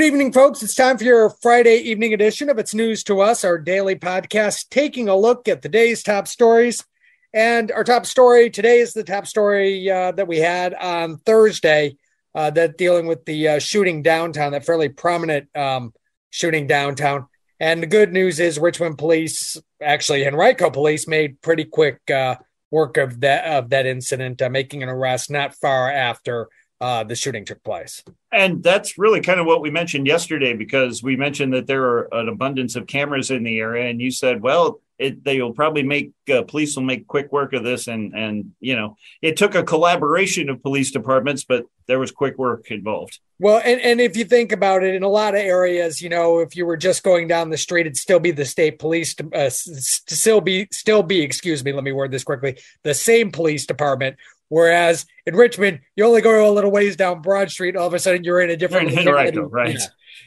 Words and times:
Good 0.00 0.06
evening, 0.06 0.32
folks. 0.32 0.62
It's 0.62 0.74
time 0.74 0.96
for 0.96 1.04
your 1.04 1.28
Friday 1.28 1.76
evening 1.76 2.14
edition 2.14 2.48
of 2.48 2.58
It's 2.58 2.72
News 2.72 3.04
to 3.04 3.20
Us, 3.20 3.44
our 3.44 3.58
daily 3.58 3.96
podcast, 3.96 4.70
taking 4.70 5.10
a 5.10 5.14
look 5.14 5.46
at 5.46 5.60
the 5.60 5.68
day's 5.68 6.02
top 6.02 6.26
stories. 6.26 6.86
And 7.34 7.70
our 7.70 7.84
top 7.84 8.06
story 8.06 8.48
today 8.48 8.78
is 8.78 8.94
the 8.94 9.04
top 9.04 9.26
story 9.26 9.90
uh, 9.90 10.12
that 10.12 10.26
we 10.26 10.38
had 10.38 10.72
on 10.72 11.18
Thursday 11.18 11.98
uh, 12.34 12.48
that 12.48 12.78
dealing 12.78 13.08
with 13.08 13.26
the 13.26 13.46
uh, 13.46 13.58
shooting 13.58 14.02
downtown, 14.02 14.52
that 14.52 14.64
fairly 14.64 14.88
prominent 14.88 15.54
um, 15.54 15.92
shooting 16.30 16.66
downtown. 16.66 17.26
And 17.60 17.82
the 17.82 17.86
good 17.86 18.10
news 18.10 18.40
is 18.40 18.58
Richmond 18.58 18.96
police, 18.96 19.58
actually 19.82 20.26
Henrico 20.26 20.70
police, 20.70 21.06
made 21.06 21.42
pretty 21.42 21.66
quick 21.66 22.00
uh, 22.10 22.36
work 22.70 22.96
of 22.96 23.20
that 23.20 23.44
of 23.44 23.68
that 23.68 23.84
incident, 23.84 24.40
uh, 24.40 24.48
making 24.48 24.82
an 24.82 24.88
arrest 24.88 25.30
not 25.30 25.54
far 25.56 25.92
after 25.92 26.48
uh, 26.80 27.04
the 27.04 27.14
shooting 27.14 27.44
took 27.44 27.62
place. 27.62 28.02
And 28.32 28.62
that's 28.62 28.96
really 28.98 29.20
kind 29.20 29.40
of 29.40 29.46
what 29.46 29.60
we 29.60 29.70
mentioned 29.70 30.06
yesterday 30.06 30.54
because 30.54 31.02
we 31.02 31.16
mentioned 31.16 31.52
that 31.52 31.66
there 31.66 31.84
are 31.84 32.08
an 32.12 32.28
abundance 32.28 32.76
of 32.76 32.86
cameras 32.86 33.30
in 33.30 33.42
the 33.42 33.58
area, 33.58 33.90
and 33.90 34.00
you 34.00 34.10
said, 34.10 34.40
well, 34.40 34.80
it, 35.00 35.24
they'll 35.24 35.52
probably 35.52 35.82
make 35.82 36.12
uh, 36.32 36.42
police 36.42 36.76
will 36.76 36.82
make 36.82 37.06
quick 37.06 37.32
work 37.32 37.54
of 37.54 37.64
this, 37.64 37.88
and 37.88 38.14
and 38.14 38.52
you 38.60 38.76
know 38.76 38.96
it 39.22 39.38
took 39.38 39.54
a 39.54 39.62
collaboration 39.62 40.50
of 40.50 40.62
police 40.62 40.90
departments, 40.90 41.42
but 41.42 41.64
there 41.86 41.98
was 41.98 42.12
quick 42.12 42.36
work 42.36 42.70
involved. 42.70 43.18
Well, 43.38 43.62
and, 43.64 43.80
and 43.80 44.00
if 44.00 44.14
you 44.14 44.26
think 44.26 44.52
about 44.52 44.84
it, 44.84 44.94
in 44.94 45.02
a 45.02 45.08
lot 45.08 45.34
of 45.34 45.40
areas, 45.40 46.02
you 46.02 46.10
know, 46.10 46.40
if 46.40 46.54
you 46.54 46.66
were 46.66 46.76
just 46.76 47.02
going 47.02 47.26
down 47.28 47.48
the 47.48 47.56
street, 47.56 47.86
it'd 47.86 47.96
still 47.96 48.20
be 48.20 48.30
the 48.30 48.44
state 48.44 48.78
police, 48.78 49.14
uh, 49.34 49.48
still 49.48 50.42
be 50.42 50.68
still 50.70 51.02
be, 51.02 51.22
excuse 51.22 51.64
me, 51.64 51.72
let 51.72 51.82
me 51.82 51.92
word 51.92 52.10
this 52.10 52.22
quickly, 52.22 52.58
the 52.84 52.92
same 52.92 53.32
police 53.32 53.64
department 53.64 54.16
Whereas 54.50 55.06
in 55.26 55.36
Richmond, 55.36 55.80
you 55.94 56.04
only 56.04 56.20
go 56.20 56.50
a 56.50 56.52
little 56.52 56.72
ways 56.72 56.96
down 56.96 57.22
Broad 57.22 57.50
Street, 57.50 57.76
all 57.76 57.86
of 57.86 57.94
a 57.94 58.00
sudden 58.00 58.24
you're 58.24 58.40
in 58.40 58.50
a 58.50 58.56
different 58.56 58.90
in 58.90 58.98
Henrico, 58.98 59.42
right? 59.42 59.74
Yeah, 59.78 59.86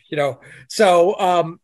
you 0.09 0.17
know, 0.17 0.39
so 0.69 1.19
um, 1.19 1.59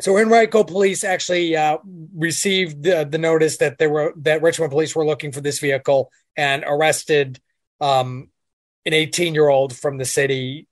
so 0.00 0.16
Henrico 0.16 0.64
police 0.64 1.04
actually 1.04 1.56
uh, 1.56 1.76
received 2.16 2.82
the, 2.82 3.06
the 3.08 3.18
notice 3.18 3.58
that 3.58 3.76
they 3.76 3.86
were 3.86 4.14
that 4.16 4.40
Richmond 4.40 4.72
police 4.72 4.96
were 4.96 5.04
looking 5.04 5.30
for 5.30 5.42
this 5.42 5.60
vehicle 5.60 6.10
and 6.36 6.64
arrested 6.66 7.38
um, 7.82 8.30
an 8.86 8.94
18 8.94 9.34
year 9.34 9.48
old 9.48 9.76
from 9.76 9.98
the 9.98 10.06
city. 10.06 10.66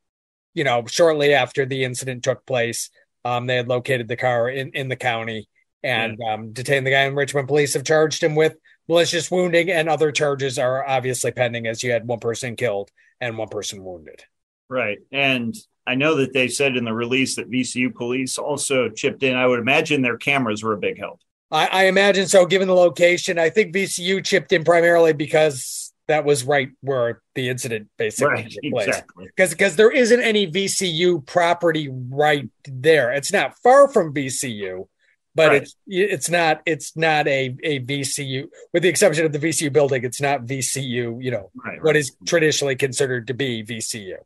You 0.55 0.64
know, 0.64 0.86
shortly 0.86 1.34
after 1.34 1.66
the 1.66 1.84
incident 1.84 2.24
took 2.24 2.46
place, 2.46 2.88
um, 3.22 3.46
they 3.46 3.56
had 3.56 3.68
located 3.68 4.08
the 4.08 4.16
car 4.16 4.48
in 4.48 4.70
in 4.70 4.88
the 4.88 4.96
county 4.96 5.46
and 5.83 6.16
yeah. 6.18 6.34
um, 6.34 6.52
detained 6.52 6.86
the 6.86 6.90
guy. 6.90 7.02
And 7.02 7.16
Richmond 7.16 7.48
police 7.48 7.74
have 7.74 7.84
charged 7.84 8.22
him 8.22 8.34
with 8.34 8.56
malicious 8.93 9.31
wounding 9.31 9.71
and 9.71 9.89
other 9.89 10.12
charges 10.12 10.59
are 10.59 10.87
obviously 10.87 11.31
pending 11.33 11.67
as 11.67 11.83
you 11.83 11.91
had 11.91 12.07
one 12.07 12.21
person 12.21 12.57
killed 12.57 12.91
and 13.23 13.39
one 13.39 13.48
person 13.48 13.83
wounded. 13.83 14.23
Right. 14.69 14.98
And 15.11 15.55
I 15.87 15.95
know 15.95 16.17
that 16.17 16.35
they 16.35 16.48
said 16.48 16.77
in 16.77 16.85
the 16.85 16.93
release 16.93 17.37
that 17.37 17.51
VCU 17.51 17.95
police 17.95 18.37
also 18.37 18.91
chipped 18.91 19.23
in. 19.23 19.35
I 19.35 19.47
would 19.47 19.61
imagine 19.61 20.03
their 20.03 20.19
cameras 20.19 20.63
were 20.63 20.75
a 20.75 20.79
big 20.79 20.98
help. 20.98 21.20
I, 21.51 21.67
I 21.67 21.85
imagine 21.85 22.27
so, 22.27 22.45
given 22.45 22.69
the 22.69 22.75
location. 22.75 23.39
I 23.39 23.48
think 23.48 23.75
VCU 23.75 24.23
chipped 24.23 24.52
in 24.52 24.63
primarily 24.63 25.14
because 25.14 25.92
that 26.08 26.25
was 26.27 26.45
right 26.45 26.69
where 26.83 27.23
the 27.35 27.48
incident 27.48 27.89
basically 27.97 28.33
right, 28.33 28.51
took 28.51 28.73
place. 28.73 28.89
Exactly. 28.89 29.27
Because 29.27 29.51
because 29.51 29.77
there 29.77 29.91
isn't 29.91 30.20
any 30.20 30.51
VCU 30.51 31.25
property 31.27 31.89
right 31.91 32.48
there. 32.67 33.13
It's 33.13 33.33
not 33.33 33.57
far 33.63 33.89
from 33.89 34.13
VCU, 34.13 34.89
but 35.35 35.48
right. 35.48 35.63
it's 35.63 35.77
it's 35.87 36.31
not 36.31 36.63
it's 36.67 36.97
not 36.97 37.27
a 37.27 37.57
a 37.63 37.81
VCU 37.81 38.48
with 38.73 38.83
the 38.83 38.89
exception 38.89 39.25
of 39.25 39.33
the 39.33 39.39
VCU 39.39 39.73
building. 39.73 40.05
It's 40.05 40.20
not 40.20 40.43
VCU. 40.43 41.23
You 41.23 41.31
know 41.31 41.51
right, 41.65 41.83
what 41.83 41.97
is 41.97 42.13
traditionally 42.27 42.77
considered 42.77 43.27
to 43.29 43.35
be 43.35 43.65
VCU. 43.65 44.17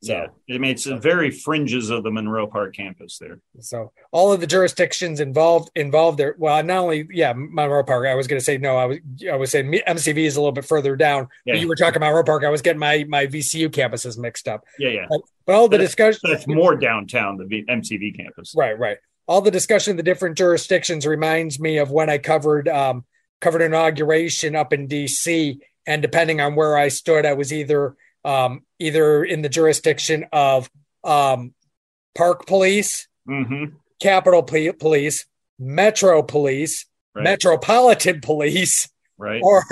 So 0.00 0.12
yeah, 0.12 0.54
I 0.54 0.58
mean 0.58 0.70
it's 0.70 0.84
the 0.84 0.96
very 0.96 1.30
fringes 1.30 1.90
of 1.90 2.04
the 2.04 2.10
Monroe 2.10 2.46
Park 2.46 2.74
campus 2.74 3.18
there. 3.18 3.40
So 3.60 3.92
all 4.12 4.32
of 4.32 4.40
the 4.40 4.46
jurisdictions 4.46 5.18
involved 5.18 5.70
involved 5.74 6.18
there. 6.18 6.36
Well, 6.38 6.62
not 6.62 6.78
only 6.78 7.08
yeah 7.10 7.34
Monroe 7.36 7.82
Park. 7.82 8.06
I 8.06 8.14
was 8.14 8.28
going 8.28 8.38
to 8.38 8.44
say 8.44 8.58
no. 8.58 8.76
I 8.76 8.84
was 8.86 8.98
I 9.30 9.34
was 9.34 9.50
saying 9.50 9.72
MCV 9.86 10.18
is 10.18 10.36
a 10.36 10.40
little 10.40 10.52
bit 10.52 10.64
further 10.64 10.94
down. 10.94 11.28
Yeah. 11.44 11.54
But 11.54 11.60
you 11.60 11.68
were 11.68 11.74
talking 11.74 11.96
about 11.96 12.10
Monroe 12.10 12.24
Park. 12.24 12.44
I 12.44 12.48
was 12.48 12.62
getting 12.62 12.78
my 12.78 13.04
my 13.08 13.26
VCU 13.26 13.68
campuses 13.68 14.16
mixed 14.16 14.46
up. 14.46 14.64
Yeah, 14.78 14.90
yeah. 14.90 15.06
But, 15.10 15.20
but 15.46 15.56
all 15.56 15.68
the 15.68 15.78
discussion 15.78 16.20
that's 16.22 16.46
more 16.46 16.76
downtown 16.76 17.36
the 17.36 17.64
MCV 17.64 18.16
campus. 18.16 18.54
Right, 18.56 18.78
right 18.78 18.98
all 19.28 19.42
the 19.42 19.50
discussion 19.50 19.92
of 19.92 19.96
the 19.98 20.02
different 20.02 20.38
jurisdictions 20.38 21.06
reminds 21.06 21.60
me 21.60 21.76
of 21.76 21.90
when 21.90 22.08
I 22.08 22.18
covered 22.18 22.66
um, 22.66 23.04
covered 23.40 23.62
inauguration 23.62 24.56
up 24.56 24.72
in 24.72 24.86
D.C. 24.86 25.60
And 25.86 26.02
depending 26.02 26.40
on 26.40 26.54
where 26.54 26.76
I 26.76 26.88
stood, 26.88 27.26
I 27.26 27.34
was 27.34 27.52
either 27.52 27.94
um, 28.24 28.62
either 28.78 29.22
in 29.22 29.42
the 29.42 29.48
jurisdiction 29.48 30.26
of 30.32 30.70
um, 31.04 31.54
Park 32.16 32.46
Police, 32.46 33.06
mm-hmm. 33.28 33.76
Capitol 34.00 34.42
P- 34.42 34.72
Police, 34.72 35.26
Metro 35.58 36.22
Police, 36.22 36.86
right. 37.14 37.22
Metropolitan 37.22 38.20
Police, 38.22 38.88
right, 39.18 39.42
or 39.42 39.62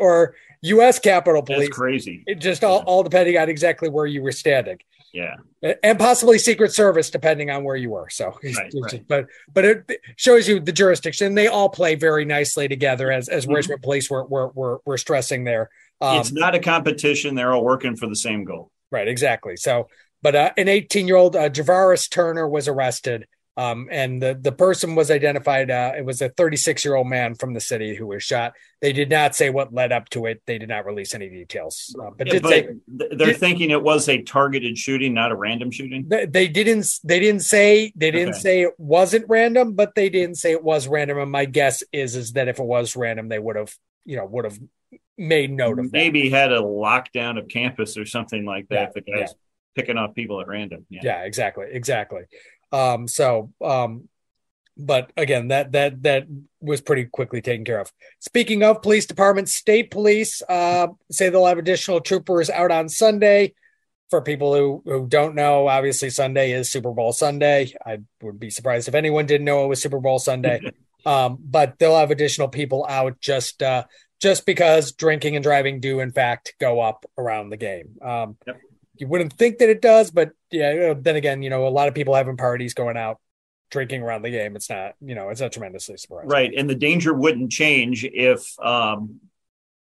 or 0.00 0.34
U.S. 0.62 0.98
Capitol 0.98 1.42
Police. 1.42 1.68
That's 1.68 1.76
crazy. 1.76 2.24
It 2.26 2.36
just 2.36 2.64
all, 2.64 2.80
all 2.80 3.02
depending 3.02 3.36
on 3.36 3.48
exactly 3.48 3.88
where 3.88 4.06
you 4.06 4.22
were 4.22 4.32
standing. 4.32 4.78
Yeah, 5.12 5.36
and 5.82 5.98
possibly 5.98 6.38
Secret 6.38 6.72
Service, 6.72 7.10
depending 7.10 7.50
on 7.50 7.64
where 7.64 7.76
you 7.76 7.90
were. 7.90 8.08
So, 8.08 8.32
right, 8.42 8.72
right. 8.74 9.04
but 9.06 9.26
but 9.52 9.64
it 9.64 10.00
shows 10.16 10.48
you 10.48 10.58
the 10.58 10.72
jurisdiction. 10.72 11.34
They 11.34 11.48
all 11.48 11.68
play 11.68 11.96
very 11.96 12.24
nicely 12.24 12.66
together, 12.66 13.12
as 13.12 13.28
as 13.28 13.44
mm-hmm. 13.44 13.54
Richmond 13.54 13.82
Police 13.82 14.08
were 14.08 14.24
were 14.24 14.48
were, 14.54 14.80
were 14.86 14.96
stressing 14.96 15.44
there. 15.44 15.68
Um, 16.00 16.18
it's 16.18 16.32
not 16.32 16.54
a 16.54 16.60
competition; 16.60 17.34
they're 17.34 17.52
all 17.52 17.62
working 17.62 17.94
for 17.94 18.08
the 18.08 18.16
same 18.16 18.44
goal. 18.44 18.70
Right, 18.90 19.06
exactly. 19.06 19.56
So, 19.56 19.88
but 20.22 20.34
uh, 20.34 20.52
an 20.56 20.68
18 20.68 21.06
year 21.06 21.16
old 21.16 21.36
uh, 21.36 21.50
Javaris 21.50 22.08
Turner 22.10 22.48
was 22.48 22.66
arrested 22.66 23.26
um, 23.56 23.88
and 23.90 24.22
the, 24.22 24.38
the 24.40 24.52
person 24.52 24.94
was 24.94 25.10
identified. 25.10 25.70
Uh, 25.70 25.92
it 25.96 26.04
was 26.04 26.22
a 26.22 26.30
36 26.30 26.84
year 26.84 26.94
old 26.94 27.06
man 27.06 27.34
from 27.34 27.52
the 27.52 27.60
city 27.60 27.94
who 27.94 28.06
was 28.06 28.22
shot. 28.22 28.54
They 28.80 28.92
did 28.92 29.10
not 29.10 29.36
say 29.36 29.50
what 29.50 29.74
led 29.74 29.92
up 29.92 30.08
to 30.10 30.24
it. 30.26 30.42
They 30.46 30.58
did 30.58 30.70
not 30.70 30.86
release 30.86 31.14
any 31.14 31.28
details. 31.28 31.94
Uh, 32.00 32.10
but, 32.16 32.32
yeah, 32.32 32.38
but 32.40 32.48
say, 32.48 32.68
they're 32.88 33.16
did, 33.16 33.36
thinking 33.36 33.70
it 33.70 33.82
was 33.82 34.08
a 34.08 34.22
targeted 34.22 34.78
shooting, 34.78 35.12
not 35.12 35.32
a 35.32 35.36
random 35.36 35.70
shooting. 35.70 36.06
They, 36.08 36.24
they 36.24 36.48
didn't. 36.48 36.86
They 37.04 37.20
didn't 37.20 37.42
say. 37.42 37.92
They 37.94 38.10
didn't 38.10 38.30
okay. 38.30 38.40
say 38.40 38.62
it 38.62 38.72
wasn't 38.78 39.26
random, 39.28 39.74
but 39.74 39.94
they 39.94 40.08
didn't 40.08 40.36
say 40.36 40.52
it 40.52 40.64
was 40.64 40.88
random. 40.88 41.18
And 41.18 41.30
my 41.30 41.44
guess 41.44 41.82
is 41.92 42.16
is 42.16 42.32
that 42.32 42.48
if 42.48 42.58
it 42.58 42.64
was 42.64 42.96
random, 42.96 43.28
they 43.28 43.38
would 43.38 43.56
have 43.56 43.74
you 44.06 44.16
know 44.16 44.24
would 44.24 44.46
have 44.46 44.58
made 45.18 45.52
note 45.52 45.78
of 45.78 45.90
that. 45.90 45.92
maybe 45.92 46.30
that. 46.30 46.36
had 46.36 46.52
a 46.52 46.60
lockdown 46.60 47.38
of 47.38 47.48
campus 47.48 47.98
or 47.98 48.06
something 48.06 48.46
like 48.46 48.68
that. 48.68 48.74
Yeah, 48.74 48.88
the 48.94 49.00
guy's 49.02 49.28
yeah. 49.28 49.34
picking 49.74 49.98
off 49.98 50.14
people 50.14 50.40
at 50.40 50.48
random. 50.48 50.86
Yeah. 50.88 51.00
yeah, 51.04 51.24
exactly, 51.24 51.66
exactly. 51.70 52.22
Um, 52.72 53.06
so, 53.06 53.52
um, 53.62 54.08
but 54.76 55.12
again, 55.16 55.48
that 55.48 55.72
that 55.72 56.02
that 56.02 56.26
was 56.60 56.80
pretty 56.80 57.04
quickly 57.04 57.42
taken 57.42 57.64
care 57.64 57.80
of. 57.80 57.92
Speaking 58.20 58.62
of 58.62 58.82
police 58.82 59.06
department, 59.06 59.48
state 59.48 59.90
police 59.90 60.42
uh, 60.48 60.88
say 61.10 61.28
they'll 61.28 61.46
have 61.46 61.58
additional 61.58 62.00
troopers 62.00 62.48
out 62.50 62.70
on 62.70 62.88
Sunday. 62.88 63.54
For 64.08 64.20
people 64.20 64.54
who, 64.54 64.82
who 64.84 65.06
don't 65.06 65.34
know, 65.34 65.68
obviously 65.68 66.10
Sunday 66.10 66.52
is 66.52 66.70
Super 66.70 66.92
Bowl 66.92 67.14
Sunday. 67.14 67.72
I 67.84 68.00
would 68.20 68.38
be 68.38 68.50
surprised 68.50 68.86
if 68.86 68.94
anyone 68.94 69.24
didn't 69.24 69.46
know 69.46 69.64
it 69.64 69.68
was 69.68 69.80
Super 69.80 70.00
Bowl 70.00 70.18
Sunday. 70.18 70.60
um, 71.06 71.38
but 71.40 71.78
they'll 71.78 71.96
have 71.96 72.10
additional 72.10 72.48
people 72.48 72.84
out 72.86 73.20
just 73.20 73.62
uh, 73.62 73.84
just 74.20 74.44
because 74.44 74.92
drinking 74.92 75.36
and 75.36 75.42
driving 75.42 75.80
do 75.80 76.00
in 76.00 76.12
fact 76.12 76.54
go 76.60 76.80
up 76.80 77.06
around 77.16 77.48
the 77.48 77.56
game. 77.56 77.96
Um, 78.02 78.36
yep 78.46 78.60
you 79.02 79.08
wouldn't 79.08 79.32
think 79.32 79.58
that 79.58 79.68
it 79.68 79.82
does, 79.82 80.12
but 80.12 80.30
yeah, 80.52 80.94
then 80.96 81.16
again, 81.16 81.42
you 81.42 81.50
know, 81.50 81.66
a 81.66 81.68
lot 81.68 81.88
of 81.88 81.94
people 81.94 82.14
having 82.14 82.36
parties 82.36 82.72
going 82.72 82.96
out 82.96 83.18
drinking 83.68 84.00
around 84.00 84.22
the 84.22 84.30
game. 84.30 84.54
It's 84.54 84.70
not, 84.70 84.94
you 85.00 85.16
know, 85.16 85.30
it's 85.30 85.40
not 85.40 85.50
tremendously 85.50 85.96
surprising. 85.96 86.28
Right. 86.28 86.52
And 86.56 86.70
the 86.70 86.76
danger 86.76 87.12
wouldn't 87.12 87.50
change 87.50 88.04
if, 88.04 88.46
um, 88.60 89.18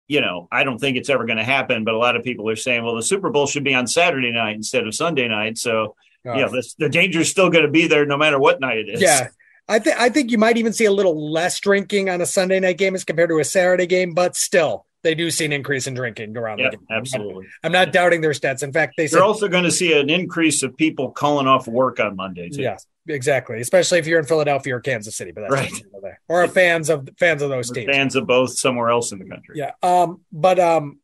you 0.08 0.20
know, 0.20 0.48
I 0.50 0.64
don't 0.64 0.80
think 0.80 0.96
it's 0.96 1.08
ever 1.08 1.26
going 1.26 1.36
to 1.36 1.44
happen, 1.44 1.84
but 1.84 1.94
a 1.94 1.96
lot 1.96 2.16
of 2.16 2.24
people 2.24 2.50
are 2.50 2.56
saying, 2.56 2.82
well, 2.82 2.96
the 2.96 3.04
Super 3.04 3.30
Bowl 3.30 3.46
should 3.46 3.62
be 3.62 3.72
on 3.72 3.86
Saturday 3.86 4.32
night 4.32 4.56
instead 4.56 4.84
of 4.84 4.96
Sunday 4.96 5.28
night. 5.28 5.58
So, 5.58 5.94
uh, 6.26 6.34
yeah, 6.34 6.48
the, 6.48 6.68
the 6.80 6.88
danger 6.88 7.20
is 7.20 7.30
still 7.30 7.50
going 7.50 7.64
to 7.64 7.70
be 7.70 7.86
there 7.86 8.04
no 8.06 8.16
matter 8.16 8.40
what 8.40 8.58
night 8.58 8.78
it 8.78 8.88
is. 8.88 9.00
Yeah. 9.00 9.28
I 9.68 9.78
think 9.78 9.96
I 9.96 10.08
think 10.08 10.32
you 10.32 10.38
might 10.38 10.56
even 10.56 10.72
see 10.72 10.86
a 10.86 10.92
little 10.92 11.32
less 11.32 11.60
drinking 11.60 12.10
on 12.10 12.20
a 12.20 12.26
Sunday 12.26 12.58
night 12.58 12.78
game 12.78 12.96
as 12.96 13.04
compared 13.04 13.30
to 13.30 13.38
a 13.38 13.44
Saturday 13.44 13.86
game, 13.86 14.12
but 14.12 14.34
still, 14.34 14.86
they 15.04 15.14
do 15.14 15.30
see 15.30 15.44
an 15.44 15.52
increase 15.52 15.86
in 15.86 15.94
drinking 15.94 16.36
around 16.36 16.58
Yeah, 16.58 16.70
the 16.70 16.78
game. 16.78 16.86
absolutely. 16.90 17.46
I'm 17.62 17.70
not 17.70 17.92
doubting 17.92 18.20
their 18.22 18.32
stats. 18.32 18.62
In 18.64 18.72
fact, 18.72 18.94
they 18.96 19.06
said 19.06 19.18
You're 19.18 19.24
also 19.24 19.46
going 19.46 19.62
to 19.64 19.70
see 19.70 19.92
an 19.98 20.10
increase 20.10 20.62
of 20.64 20.76
people 20.76 21.12
calling 21.12 21.46
off 21.46 21.68
work 21.68 22.00
on 22.00 22.16
Monday. 22.16 22.48
Too. 22.48 22.62
yes, 22.62 22.86
exactly. 23.06 23.60
Especially 23.60 23.98
if 24.00 24.06
you're 24.08 24.18
in 24.18 24.24
Philadelphia 24.26 24.74
or 24.76 24.80
Kansas 24.80 25.14
City, 25.14 25.30
but 25.30 25.42
that's 25.42 25.52
Right. 25.52 25.70
neither 25.70 25.76
here 25.76 25.88
nor 25.92 26.00
there. 26.00 26.20
or 26.28 26.48
fans 26.48 26.90
of 26.90 27.08
fans 27.18 27.42
of 27.42 27.50
those 27.50 27.68
We're 27.68 27.74
teams. 27.84 27.94
fans 27.94 28.16
of 28.16 28.26
both 28.26 28.58
somewhere 28.58 28.88
else 28.88 29.12
in 29.12 29.20
the 29.20 29.26
country. 29.26 29.56
Yeah. 29.58 29.72
Um, 29.82 30.22
but 30.32 30.58
um, 30.58 30.98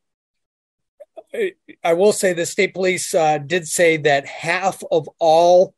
I- 1.35 1.53
I 1.85 1.93
will 1.93 2.13
say 2.13 2.33
the 2.33 2.47
state 2.47 2.75
police 2.75 3.15
uh, 3.15 3.39
did 3.39 3.69
say 3.69 3.97
that 3.99 4.27
half 4.27 4.83
of 4.91 5.09
all 5.19 5.75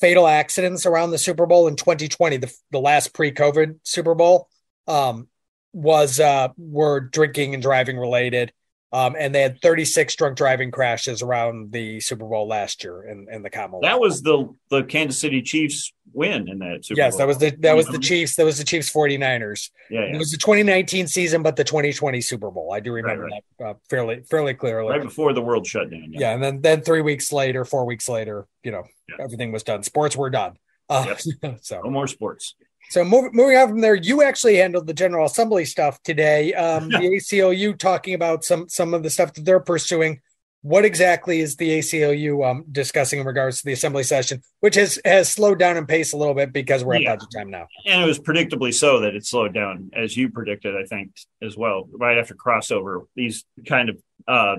fatal 0.00 0.26
accidents 0.26 0.86
around 0.86 1.10
the 1.10 1.18
Super 1.18 1.46
Bowl 1.46 1.68
in 1.68 1.76
2020, 1.76 2.36
the, 2.38 2.52
the 2.70 2.80
last 2.80 3.12
pre-COVID 3.14 3.78
Super 3.82 4.14
Bowl, 4.14 4.48
um, 4.86 5.28
was 5.72 6.20
uh, 6.20 6.48
were 6.56 7.00
drinking 7.00 7.54
and 7.54 7.62
driving 7.62 7.98
related. 7.98 8.52
Um, 8.90 9.16
and 9.18 9.34
they 9.34 9.42
had 9.42 9.60
36 9.60 10.16
drunk 10.16 10.38
driving 10.38 10.70
crashes 10.70 11.20
around 11.20 11.72
the 11.72 12.00
Super 12.00 12.24
Bowl 12.24 12.48
last 12.48 12.82
year 12.82 13.02
in, 13.02 13.26
in 13.30 13.42
the 13.42 13.50
Commonwealth. 13.50 13.82
That 13.82 14.00
was 14.00 14.22
the 14.22 14.48
the 14.70 14.82
Kansas 14.82 15.20
City 15.20 15.42
Chiefs 15.42 15.92
win 16.14 16.48
in 16.48 16.58
that 16.60 16.86
Super 16.86 16.98
yes, 16.98 17.12
Bowl. 17.12 17.18
that 17.18 17.26
was 17.26 17.36
the 17.36 17.50
that 17.58 17.76
was 17.76 17.86
the 17.88 17.98
Chiefs. 17.98 18.36
That 18.36 18.46
was 18.46 18.56
the 18.56 18.64
Chiefs 18.64 18.90
49ers. 18.90 19.68
yeah, 19.90 20.00
It 20.04 20.16
was 20.16 20.30
the 20.30 20.38
2019 20.38 21.06
season, 21.06 21.42
but 21.42 21.56
the 21.56 21.64
2020 21.64 22.22
Super 22.22 22.50
Bowl. 22.50 22.72
I 22.72 22.80
do 22.80 22.92
remember 22.92 23.24
Right, 23.24 23.44
that 23.58 23.64
uh, 23.66 23.74
fairly 23.90 24.22
fairly 24.22 24.54
clearly. 24.54 24.90
right 24.90 25.02
before 25.02 25.34
the 25.34 25.42
world 25.42 25.66
shut 25.66 25.90
down. 25.90 26.06
yeah. 26.14 26.32
and 26.32 26.42
then 26.42 26.62
then 26.62 26.80
three 26.80 27.02
weeks 27.02 27.30
later, 27.30 27.66
four 27.66 27.84
weeks 27.84 28.08
later, 28.08 28.46
you 28.62 28.70
know, 28.70 28.84
Yeah. 29.10 29.16
everything 29.22 29.52
was 29.52 29.64
done. 29.64 29.82
Sports 29.82 30.16
were 30.16 30.30
done. 30.30 30.54
Uh, 30.88 31.14
no 31.42 31.56
so 31.60 31.82
no 31.84 31.90
more 31.90 32.06
sports. 32.06 32.54
So 32.90 33.04
moving 33.04 33.30
moving 33.34 33.56
on 33.56 33.68
from 33.68 33.80
there, 33.80 33.94
you 33.94 34.22
actually 34.22 34.56
handled 34.56 34.86
the 34.86 34.94
General 34.94 35.26
Assembly 35.26 35.64
stuff 35.64 36.02
today. 36.02 36.54
Um, 36.54 36.88
the 36.88 36.96
ACLU 36.98 37.78
talking 37.78 38.14
about 38.14 38.44
some 38.44 38.68
some 38.68 38.94
of 38.94 39.02
the 39.02 39.10
stuff 39.10 39.34
that 39.34 39.44
they're 39.44 39.60
pursuing. 39.60 40.20
What 40.62 40.84
exactly 40.84 41.38
is 41.38 41.54
the 41.54 41.78
ACLU 41.78 42.44
um, 42.50 42.64
discussing 42.72 43.20
in 43.20 43.26
regards 43.26 43.58
to 43.58 43.64
the 43.66 43.72
assembly 43.72 44.02
session, 44.02 44.42
which 44.58 44.74
has 44.74 44.98
has 45.04 45.28
slowed 45.28 45.58
down 45.60 45.76
in 45.76 45.86
pace 45.86 46.12
a 46.12 46.16
little 46.16 46.34
bit 46.34 46.52
because 46.52 46.82
we're 46.84 46.96
at 46.96 47.02
Yeah. 47.02 47.14
budget 47.14 47.28
time 47.32 47.50
now? 47.50 47.68
And 47.86 48.02
it 48.02 48.06
was 48.06 48.18
predictably 48.18 48.74
so 48.74 49.00
that 49.00 49.14
it 49.14 49.24
slowed 49.24 49.54
down, 49.54 49.90
as 49.94 50.16
you 50.16 50.30
predicted, 50.30 50.74
I 50.74 50.84
think, 50.84 51.12
as 51.40 51.56
well. 51.56 51.88
Right 51.92 52.18
after 52.18 52.34
crossover, 52.34 53.06
these 53.14 53.44
kind 53.68 53.88
of 53.88 53.98
uh, 54.26 54.56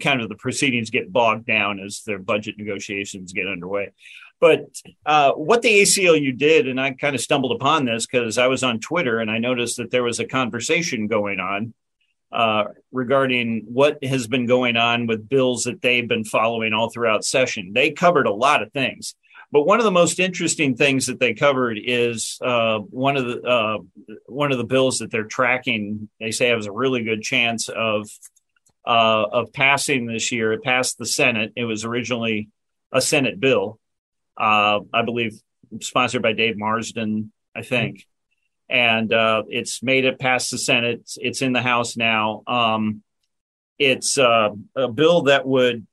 kind 0.00 0.20
of 0.20 0.28
the 0.28 0.34
proceedings 0.36 0.90
get 0.90 1.10
bogged 1.10 1.46
down 1.46 1.80
as 1.80 2.02
their 2.04 2.18
budget 2.18 2.56
negotiations 2.58 3.32
get 3.32 3.46
underway. 3.46 3.90
But 4.42 4.74
uh, 5.06 5.34
what 5.34 5.62
the 5.62 5.82
ACLU 5.82 6.36
did, 6.36 6.66
and 6.66 6.80
I 6.80 6.90
kind 6.90 7.14
of 7.14 7.20
stumbled 7.20 7.52
upon 7.52 7.84
this 7.84 8.06
because 8.06 8.38
I 8.38 8.48
was 8.48 8.64
on 8.64 8.80
Twitter 8.80 9.20
and 9.20 9.30
I 9.30 9.38
noticed 9.38 9.76
that 9.76 9.92
there 9.92 10.02
was 10.02 10.18
a 10.18 10.26
conversation 10.26 11.06
going 11.06 11.38
on 11.38 11.74
uh, 12.32 12.64
regarding 12.90 13.66
what 13.68 14.02
has 14.02 14.26
been 14.26 14.46
going 14.46 14.76
on 14.76 15.06
with 15.06 15.28
bills 15.28 15.62
that 15.62 15.80
they've 15.80 16.08
been 16.08 16.24
following 16.24 16.72
all 16.72 16.90
throughout 16.90 17.24
session. 17.24 17.70
They 17.72 17.92
covered 17.92 18.26
a 18.26 18.34
lot 18.34 18.62
of 18.62 18.72
things. 18.72 19.14
But 19.52 19.62
one 19.62 19.78
of 19.78 19.84
the 19.84 19.92
most 19.92 20.18
interesting 20.18 20.74
things 20.74 21.06
that 21.06 21.20
they 21.20 21.34
covered 21.34 21.78
is 21.80 22.40
uh, 22.42 22.78
one 22.78 23.16
of 23.16 23.26
the 23.26 23.42
uh, 23.42 23.78
one 24.26 24.50
of 24.50 24.58
the 24.58 24.64
bills 24.64 24.98
that 24.98 25.12
they're 25.12 25.22
tracking. 25.22 26.08
They 26.18 26.32
say 26.32 26.48
has 26.48 26.66
a 26.66 26.72
really 26.72 27.04
good 27.04 27.22
chance 27.22 27.68
of 27.68 28.10
uh, 28.84 29.24
of 29.30 29.52
passing 29.52 30.06
this 30.06 30.32
year. 30.32 30.52
It 30.52 30.64
passed 30.64 30.98
the 30.98 31.06
Senate. 31.06 31.52
It 31.54 31.64
was 31.64 31.84
originally 31.84 32.48
a 32.90 33.00
Senate 33.00 33.38
bill, 33.38 33.78
uh, 34.42 34.80
I 34.92 35.02
believe, 35.02 35.40
sponsored 35.80 36.22
by 36.22 36.32
Dave 36.32 36.58
Marsden, 36.58 37.30
I 37.54 37.62
think, 37.62 38.06
and 38.68 39.12
uh, 39.12 39.44
it's 39.48 39.82
made 39.82 40.04
it 40.04 40.18
past 40.18 40.50
the 40.50 40.58
Senate. 40.58 41.00
It's, 41.00 41.18
it's 41.20 41.42
in 41.42 41.52
the 41.52 41.62
House 41.62 41.96
now. 41.96 42.42
Um, 42.48 43.02
it's 43.78 44.18
uh, 44.18 44.50
a 44.74 44.88
bill 44.88 45.22
that 45.22 45.46
would 45.46 45.86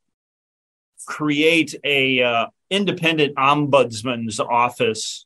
create 1.05 1.75
a 1.83 2.23
uh, 2.23 2.47
independent 2.69 3.35
ombudsman's 3.35 4.39
office 4.39 5.25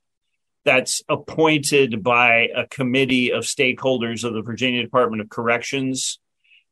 that's 0.66 1.02
appointed 1.08 2.04
by 2.04 2.50
a 2.56 2.68
committee 2.68 3.32
of 3.32 3.44
stakeholders 3.44 4.24
of 4.24 4.34
the 4.34 4.42
Virginia 4.42 4.82
Department 4.82 5.22
of 5.22 5.30
Corrections 5.30 6.20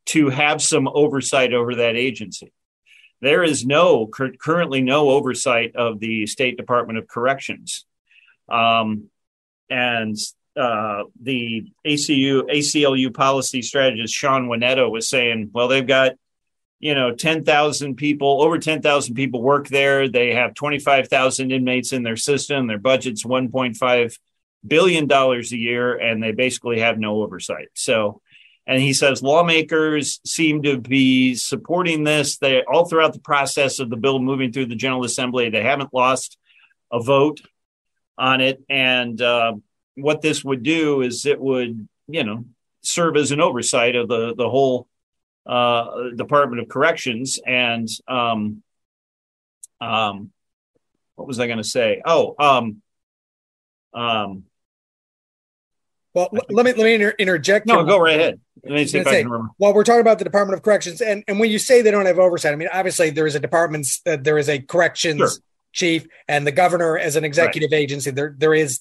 to 0.06 0.28
have 0.28 0.60
some 0.60 0.88
oversight 0.88 1.52
over 1.52 1.76
that 1.76 1.96
agency. 1.96 2.52
There 3.22 3.44
is 3.44 3.64
no 3.64 4.08
cur- 4.08 4.32
currently 4.32 4.82
no 4.82 5.08
oversight 5.10 5.76
of 5.76 6.00
the 6.00 6.26
State 6.26 6.56
Department 6.56 6.98
of 6.98 7.06
Corrections, 7.06 7.86
um, 8.48 9.04
and 9.70 10.16
uh, 10.56 11.04
the 11.22 11.72
ACU 11.86 12.42
ACLU 12.50 13.14
policy 13.14 13.62
strategist 13.62 14.12
Shawn 14.12 14.48
Weneta 14.48 14.90
was 14.90 15.08
saying, 15.08 15.50
well, 15.54 15.68
they've 15.68 15.86
got 15.86 16.12
you 16.80 16.96
know 16.96 17.14
10,000 17.14 17.94
people 17.94 18.42
over 18.42 18.58
10,000 18.58 19.14
people 19.14 19.40
work 19.40 19.68
there. 19.68 20.08
They 20.08 20.34
have 20.34 20.54
25,000 20.54 21.52
inmates 21.52 21.92
in 21.92 22.02
their 22.02 22.16
system. 22.16 22.66
Their 22.66 22.78
budget's 22.78 23.24
1.5 23.24 24.18
billion 24.66 25.06
dollars 25.06 25.52
a 25.52 25.56
year 25.56 25.96
and 25.96 26.22
they 26.22 26.32
basically 26.32 26.80
have 26.80 26.98
no 26.98 27.22
oversight. 27.22 27.68
So 27.74 28.20
and 28.66 28.80
he 28.80 28.92
says 28.92 29.22
lawmakers 29.22 30.20
seem 30.24 30.62
to 30.62 30.78
be 30.78 31.34
supporting 31.34 32.04
this. 32.04 32.38
They 32.38 32.62
all 32.62 32.86
throughout 32.86 33.12
the 33.12 33.20
process 33.20 33.78
of 33.78 33.90
the 33.90 33.96
bill 33.96 34.18
moving 34.20 34.52
through 34.52 34.66
the 34.66 34.76
general 34.76 35.04
assembly 35.04 35.50
they 35.50 35.62
haven't 35.62 35.92
lost 35.92 36.38
a 36.92 37.00
vote 37.00 37.40
on 38.18 38.40
it. 38.40 38.62
And 38.68 39.20
uh, 39.20 39.54
what 39.96 40.20
this 40.22 40.44
would 40.44 40.62
do 40.62 41.02
is 41.02 41.26
it 41.26 41.40
would 41.40 41.88
you 42.08 42.24
know 42.24 42.44
serve 42.82 43.16
as 43.16 43.32
an 43.32 43.40
oversight 43.40 43.96
of 43.96 44.08
the 44.08 44.34
the 44.34 44.48
whole 44.48 44.86
uh, 45.46 46.10
Department 46.14 46.62
of 46.62 46.68
Corrections, 46.68 47.40
and 47.44 47.88
um, 48.06 48.62
um, 49.80 50.30
what 51.16 51.26
was 51.26 51.40
I 51.40 51.46
going 51.46 51.58
to 51.58 51.64
say? 51.64 52.00
Oh, 52.04 52.34
um, 52.38 52.82
um, 53.92 54.44
Well, 56.14 56.28
let 56.50 56.64
me 56.66 56.72
let 56.72 56.76
me 56.76 56.94
inter- 56.94 57.14
interject. 57.18 57.66
no, 57.66 57.84
go 57.84 57.98
right 57.98 58.20
ahead. 58.20 58.40
Let 58.64 58.74
me 58.74 58.86
see 58.86 58.98
if 58.98 59.06
I 59.06 59.10
say. 59.10 59.24
Well, 59.24 59.72
we're 59.72 59.82
talking 59.84 60.02
about 60.02 60.18
the 60.18 60.24
Department 60.24 60.58
of 60.58 60.62
Corrections, 60.62 61.00
and 61.00 61.24
and 61.26 61.40
when 61.40 61.50
you 61.50 61.58
say 61.58 61.80
they 61.82 61.90
don't 61.90 62.06
have 62.06 62.18
oversight, 62.18 62.52
I 62.52 62.56
mean 62.56 62.68
obviously 62.72 63.10
there 63.10 63.26
is 63.26 63.34
a 63.34 63.40
department, 63.40 63.86
uh, 64.06 64.16
there 64.20 64.36
is 64.38 64.48
a 64.48 64.58
corrections 64.60 65.18
Sure. 65.18 65.30
chief, 65.72 66.06
and 66.28 66.46
the 66.46 66.52
governor 66.52 66.98
as 66.98 67.16
an 67.16 67.24
executive 67.24 67.72
agency. 67.72 68.10
There 68.10 68.34
there 68.36 68.52
is 68.54 68.80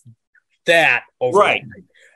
that 0.66 1.04
oversight. 1.22 1.63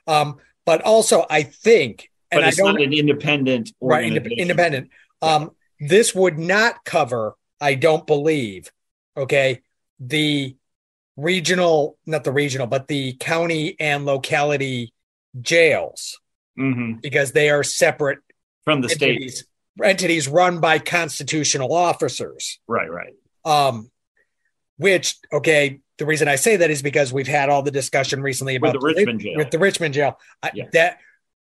Right. 0.07 0.19
Um, 0.19 0.38
but 0.65 0.81
also 0.81 1.25
I 1.29 1.44
think, 1.44 2.09
and 2.29 2.39
But 2.39 2.44
I 2.44 2.47
it's 2.50 2.57
don't 2.57 2.73
not 2.73 2.81
an 2.81 2.94
independent, 2.94 3.71
right 3.79 4.12
indep- 4.12 4.38
independent. 4.38 4.89
Um, 5.21 5.51
this 5.79 6.13
would 6.13 6.38
not 6.38 6.83
cover, 6.83 7.35
I 7.62 7.75
don't 7.75 8.06
believe, 8.06 8.71
okay, 9.15 9.62
the 10.00 10.56
regional, 11.17 11.98
not 12.05 12.24
the 12.24 12.31
regional, 12.31 12.67
but 12.67 12.88
the 12.88 13.13
county 13.13 13.75
and 13.79 14.05
locality 14.05 14.91
jails 15.42 16.20
Mhm. 16.58 17.01
because 17.01 17.32
they 17.34 17.50
are 17.50 17.63
separate 17.63 18.20
from 18.63 18.82
the 18.82 18.89
state. 18.89 19.44
entities, 19.84 20.27
run 20.27 20.60
by 20.60 20.80
constitutional 20.80 21.74
officers. 21.74 22.60
Right, 22.68 22.89
right. 22.89 23.13
Um, 23.44 23.92
which 24.77 25.15
okay, 25.34 25.80
the 25.98 26.06
reason 26.06 26.27
I 26.27 26.36
say 26.36 26.56
that 26.58 26.70
is 26.72 26.82
because 26.82 27.12
we've 27.13 27.27
had 27.27 27.50
all 27.50 27.62
the 27.62 27.72
discussion 27.72 28.22
recently 28.22 28.58
With 28.58 28.70
about 28.72 28.80
the 28.82 28.86
Richmond 28.88 29.20
jail. 29.22 29.34
with 29.38 29.51
the 29.51 29.60
Richmond 29.60 29.94
jail. 29.94 30.20
I, 30.42 30.51
That 30.74 30.98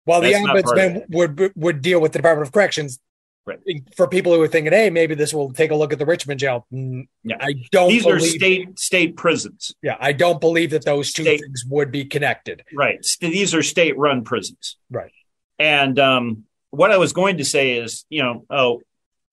while 0.06 0.22
That's 0.22 0.36
the 0.36 0.42
ombudsman 0.48 1.06
would 1.10 1.52
would 1.56 1.82
deal 1.82 2.00
with 2.02 2.12
the 2.14 2.20
Department 2.20 2.48
of 2.48 2.54
Corrections. 2.54 3.00
Right. 3.48 3.60
For 3.96 4.08
people 4.10 4.34
who 4.36 4.42
are 4.42 4.48
thinking, 4.48 4.74
hey, 4.74 4.90
maybe 4.90 5.16
this 5.16 5.34
will 5.34 5.54
take 5.54 5.72
a 5.72 5.76
look 5.76 5.94
at 5.94 6.00
the 6.00 6.06
Richmond 6.06 6.40
jail. 6.40 6.68
Mm, 6.72 7.08
Yeah. 7.24 7.38
I 7.40 7.54
don't 7.72 7.88
These 7.88 8.06
are 8.06 8.20
state 8.20 8.78
state 8.78 9.16
prisons. 9.16 9.74
yeah, 9.82 9.96
I 10.02 10.12
don't 10.12 10.42
believe 10.42 10.72
that 10.72 10.84
those 10.84 11.14
two 11.14 11.24
State- 11.24 11.40
things 11.40 11.64
would 11.70 11.90
be 11.90 12.04
connected. 12.04 12.64
Right. 12.74 13.00
These 13.22 13.56
are 13.56 13.64
state 13.64 13.98
run 13.98 14.26
prisons. 14.26 14.76
Right. 14.92 15.14
And 15.58 15.98
um, 15.98 16.44
what 16.72 16.92
I 16.92 16.98
was 16.98 17.14
going 17.14 17.38
to 17.38 17.46
say 17.46 17.78
is, 17.78 18.06
you 18.10 18.22
know, 18.22 18.46
oh, 18.50 18.82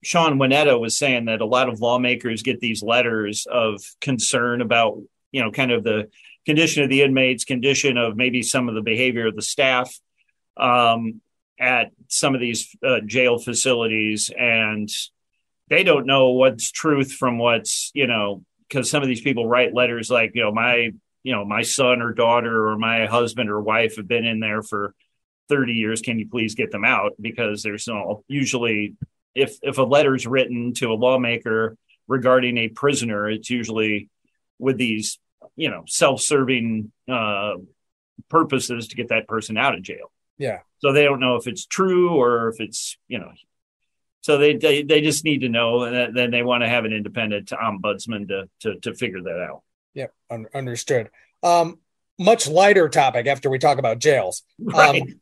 Shawn 0.01 0.37
Weneta 0.39 0.79
was 0.79 0.97
saying 0.97 1.25
that 1.25 1.41
a 1.41 1.45
lot 1.45 1.67
of 1.67 1.81
lawmakers 1.81 2.41
get 2.41 2.61
these 2.61 2.81
letters 2.81 3.45
of 3.51 3.81
concern 3.99 4.61
about, 4.61 5.01
you 5.31 5.41
know, 5.43 5.51
kind 5.51 5.71
of 5.71 5.83
the 5.83 6.09
condition 6.45 6.83
of 6.83 6.89
the 6.89 7.01
inmates, 7.01 7.43
condition 7.43 7.97
of 7.97 8.15
maybe 8.15 8.43
some 8.43 8.69
of 8.69 8.75
the 8.75 8.81
behavior 8.81 9.27
of 9.27 9.35
the 9.35 9.41
staff 9.41 9.99
um, 10.57 11.21
at 11.59 11.91
some 12.07 12.35
of 12.35 12.41
these 12.41 12.75
uh, 12.85 12.99
jail 13.05 13.37
facilities. 13.37 14.29
And 14.37 14.89
they 15.69 15.83
don't 15.83 16.05
know 16.05 16.31
what's 16.31 16.71
truth 16.71 17.11
from 17.11 17.37
what's, 17.37 17.91
you 17.93 18.07
know, 18.07 18.43
because 18.67 18.89
some 18.89 19.01
of 19.01 19.07
these 19.07 19.21
people 19.21 19.47
write 19.47 19.73
letters 19.73 20.09
like, 20.09 20.31
you 20.33 20.43
know, 20.43 20.51
my, 20.51 20.91
you 21.23 21.31
know, 21.31 21.45
my 21.45 21.63
son 21.63 22.01
or 22.01 22.13
daughter 22.13 22.67
or 22.67 22.77
my 22.77 23.05
husband 23.05 23.49
or 23.49 23.61
wife 23.61 23.95
have 23.97 24.07
been 24.07 24.25
in 24.25 24.39
there 24.39 24.61
for 24.61 24.93
30 25.49 25.73
years. 25.73 26.01
Can 26.01 26.19
you 26.19 26.27
please 26.29 26.55
get 26.55 26.71
them 26.71 26.85
out? 26.85 27.13
Because 27.19 27.63
there's 27.63 27.87
no 27.87 28.23
usually 28.27 28.95
if 29.33 29.57
if 29.61 29.77
a 29.77 29.83
letter's 29.83 30.25
written 30.25 30.73
to 30.75 30.91
a 30.91 30.95
lawmaker 30.95 31.77
regarding 32.07 32.57
a 32.57 32.69
prisoner, 32.69 33.29
it's 33.29 33.49
usually 33.49 34.09
with 34.57 34.77
these, 34.77 35.19
you 35.55 35.69
know, 35.69 35.83
self-serving 35.87 36.91
uh 37.11 37.55
purposes 38.29 38.87
to 38.87 38.95
get 38.95 39.09
that 39.09 39.27
person 39.27 39.57
out 39.57 39.75
of 39.75 39.81
jail. 39.81 40.11
Yeah. 40.37 40.59
So 40.79 40.91
they 40.91 41.03
don't 41.03 41.19
know 41.19 41.35
if 41.35 41.47
it's 41.47 41.65
true 41.65 42.09
or 42.09 42.49
if 42.49 42.59
it's, 42.59 42.97
you 43.07 43.19
know, 43.19 43.31
so 44.21 44.39
they 44.39 44.55
they, 44.55 44.81
they 44.81 45.01
just 45.01 45.23
need 45.23 45.41
to 45.41 45.49
know, 45.49 45.83
and 45.83 46.17
then 46.17 46.31
they 46.31 46.41
want 46.41 46.63
to 46.63 46.67
have 46.67 46.83
an 46.83 46.93
independent 46.93 47.49
ombudsman 47.49 48.27
to 48.29 48.49
to, 48.61 48.79
to 48.79 48.95
figure 48.95 49.21
that 49.21 49.39
out. 49.39 49.61
Yep, 49.93 50.13
un- 50.31 50.47
understood. 50.51 51.11
Um, 51.43 51.77
much 52.17 52.47
lighter 52.47 52.89
topic 52.89 53.27
after 53.27 53.51
we 53.51 53.59
talk 53.59 53.77
about 53.77 53.99
jails. 53.99 54.41
Right. 54.59 55.01
Um, 55.01 55.21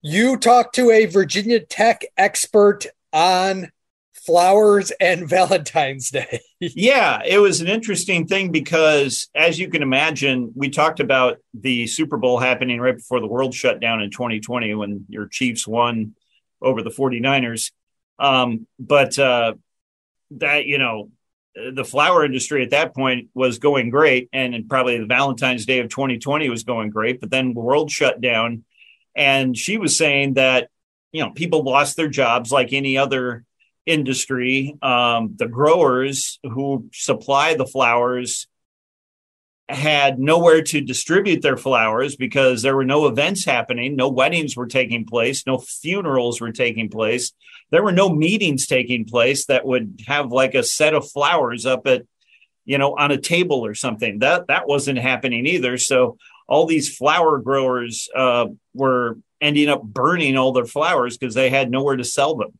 you 0.00 0.38
talked 0.38 0.74
to 0.76 0.90
a 0.90 1.04
Virginia 1.04 1.60
Tech 1.60 2.04
expert 2.16 2.86
on 3.12 3.70
flowers 4.24 4.90
and 5.00 5.28
Valentine's 5.28 6.10
Day. 6.10 6.40
yeah, 6.60 7.22
it 7.24 7.38
was 7.38 7.60
an 7.60 7.68
interesting 7.68 8.26
thing 8.26 8.52
because, 8.52 9.28
as 9.34 9.58
you 9.58 9.68
can 9.68 9.82
imagine, 9.82 10.52
we 10.54 10.70
talked 10.70 11.00
about 11.00 11.38
the 11.54 11.86
Super 11.86 12.16
Bowl 12.16 12.38
happening 12.38 12.80
right 12.80 12.96
before 12.96 13.20
the 13.20 13.26
world 13.26 13.54
shut 13.54 13.80
down 13.80 14.02
in 14.02 14.10
2020 14.10 14.74
when 14.74 15.06
your 15.08 15.26
Chiefs 15.26 15.66
won 15.66 16.14
over 16.60 16.82
the 16.82 16.90
49ers. 16.90 17.72
Um, 18.18 18.66
but 18.78 19.18
uh, 19.18 19.54
that, 20.32 20.66
you 20.66 20.78
know, 20.78 21.10
the 21.54 21.84
flower 21.84 22.24
industry 22.24 22.62
at 22.62 22.70
that 22.70 22.94
point 22.94 23.28
was 23.34 23.58
going 23.58 23.90
great. 23.90 24.28
And 24.32 24.68
probably 24.68 24.98
the 24.98 25.06
Valentine's 25.06 25.66
Day 25.66 25.80
of 25.80 25.88
2020 25.88 26.48
was 26.48 26.62
going 26.64 26.90
great. 26.90 27.20
But 27.20 27.30
then 27.30 27.52
the 27.52 27.60
world 27.60 27.90
shut 27.90 28.20
down. 28.20 28.64
And 29.14 29.56
she 29.56 29.76
was 29.76 29.96
saying 29.98 30.34
that, 30.34 30.70
you 31.10 31.22
know, 31.22 31.30
people 31.30 31.62
lost 31.62 31.96
their 31.96 32.08
jobs 32.08 32.50
like 32.50 32.72
any 32.72 32.96
other 32.96 33.44
industry. 33.86 34.76
Um, 34.82 35.34
the 35.36 35.48
growers 35.48 36.38
who 36.42 36.88
supply 36.92 37.54
the 37.54 37.66
flowers 37.66 38.46
had 39.68 40.18
nowhere 40.18 40.62
to 40.62 40.80
distribute 40.80 41.42
their 41.42 41.56
flowers 41.56 42.16
because 42.16 42.62
there 42.62 42.76
were 42.76 42.84
no 42.84 43.06
events 43.06 43.44
happening, 43.44 43.96
no 43.96 44.08
weddings 44.08 44.56
were 44.56 44.66
taking 44.66 45.04
place, 45.04 45.46
no 45.46 45.58
funerals 45.58 46.40
were 46.40 46.52
taking 46.52 46.88
place. 46.88 47.32
There 47.70 47.82
were 47.82 47.92
no 47.92 48.10
meetings 48.10 48.66
taking 48.66 49.04
place 49.06 49.46
that 49.46 49.64
would 49.64 50.02
have 50.06 50.30
like 50.30 50.54
a 50.54 50.62
set 50.62 50.94
of 50.94 51.10
flowers 51.10 51.64
up 51.64 51.86
at, 51.86 52.02
you 52.64 52.76
know, 52.76 52.94
on 52.96 53.10
a 53.10 53.20
table 53.20 53.64
or 53.64 53.74
something. 53.74 54.18
That 54.18 54.48
that 54.48 54.68
wasn't 54.68 54.98
happening 54.98 55.46
either. 55.46 55.78
So 55.78 56.18
all 56.46 56.66
these 56.66 56.94
flower 56.94 57.38
growers 57.38 58.08
uh, 58.14 58.46
were 58.74 59.16
ending 59.40 59.68
up 59.68 59.82
burning 59.82 60.36
all 60.36 60.52
their 60.52 60.66
flowers 60.66 61.16
because 61.16 61.34
they 61.34 61.48
had 61.48 61.70
nowhere 61.70 61.96
to 61.96 62.04
sell 62.04 62.36
them. 62.36 62.58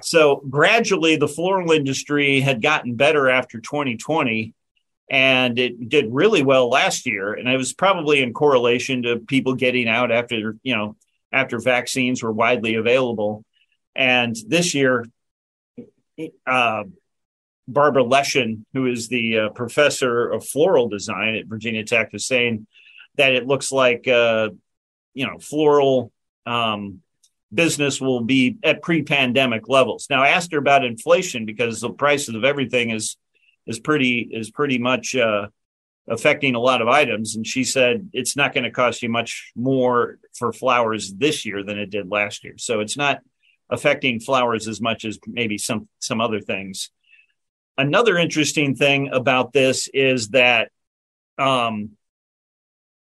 So 0.00 0.42
gradually, 0.48 1.16
the 1.16 1.26
floral 1.26 1.72
industry 1.72 2.40
had 2.40 2.60
gotten 2.60 2.96
better 2.96 3.30
after 3.30 3.60
2020 3.60 4.52
and 5.10 5.58
it 5.58 5.88
did 5.88 6.06
really 6.10 6.42
well 6.42 6.68
last 6.68 7.06
year 7.06 7.32
and 7.32 7.48
it 7.48 7.56
was 7.56 7.72
probably 7.72 8.22
in 8.22 8.32
correlation 8.32 9.02
to 9.02 9.16
people 9.18 9.54
getting 9.54 9.88
out 9.88 10.12
after 10.12 10.56
you 10.62 10.76
know 10.76 10.96
after 11.32 11.58
vaccines 11.58 12.22
were 12.22 12.32
widely 12.32 12.74
available. 12.74 13.44
And 13.96 14.36
this 14.46 14.74
year 14.74 15.06
uh, 16.46 16.84
Barbara 17.66 18.04
Leshyn 18.04 18.64
who 18.74 18.86
is 18.86 19.08
the 19.08 19.38
uh, 19.38 19.48
professor 19.48 20.28
of 20.28 20.46
floral 20.46 20.88
design 20.88 21.36
at 21.36 21.46
virginia 21.46 21.84
tech 21.84 22.10
is 22.12 22.26
saying 22.26 22.66
that 23.16 23.32
it 23.32 23.46
looks 23.46 23.72
like 23.72 24.06
uh, 24.06 24.50
you 25.14 25.26
know 25.26 25.38
floral 25.38 26.12
um, 26.44 27.00
business 27.52 28.00
will 28.00 28.20
be 28.20 28.56
at 28.62 28.82
pre-pandemic 28.82 29.68
levels 29.68 30.06
now 30.08 30.22
i 30.22 30.28
asked 30.28 30.52
her 30.52 30.58
about 30.58 30.84
inflation 30.84 31.44
because 31.44 31.80
the 31.80 31.90
prices 31.90 32.34
of 32.34 32.44
everything 32.44 32.90
is 32.90 33.16
is 33.66 33.78
pretty 33.78 34.28
is 34.32 34.50
pretty 34.50 34.78
much 34.78 35.14
uh, 35.14 35.46
affecting 36.08 36.54
a 36.54 36.60
lot 36.60 36.82
of 36.82 36.88
items. 36.88 37.36
And 37.36 37.46
she 37.46 37.64
said 37.64 38.10
it's 38.12 38.36
not 38.36 38.52
going 38.52 38.64
to 38.64 38.70
cost 38.70 39.02
you 39.02 39.08
much 39.08 39.52
more 39.54 40.18
for 40.34 40.52
flowers 40.52 41.12
this 41.14 41.46
year 41.46 41.62
than 41.62 41.78
it 41.78 41.90
did 41.90 42.10
last 42.10 42.44
year. 42.44 42.54
So 42.58 42.80
it's 42.80 42.96
not 42.96 43.20
affecting 43.70 44.18
flowers 44.18 44.66
as 44.66 44.80
much 44.80 45.04
as 45.04 45.18
maybe 45.26 45.56
some 45.56 45.88
some 46.00 46.20
other 46.20 46.40
things. 46.40 46.90
Another 47.78 48.18
interesting 48.18 48.74
thing 48.74 49.10
about 49.12 49.52
this 49.52 49.88
is 49.94 50.30
that 50.30 50.70
um, 51.38 51.90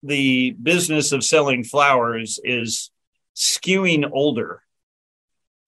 the 0.03 0.51
business 0.51 1.13
of 1.13 1.25
selling 1.25 1.65
flowers 1.65 2.39
is 2.43 2.91
skewing 3.39 4.11
older. 4.13 4.63